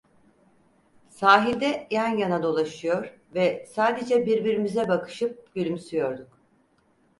Sahilde 1.09 1.87
yan 1.91 2.17
yana 2.17 2.43
dolaşıyor 2.43 3.17
ve 3.35 3.65
sadece 3.69 4.25
birbirimize 4.25 4.87
bakışıp 4.87 5.53
gülümsüyorduk. 5.55 6.37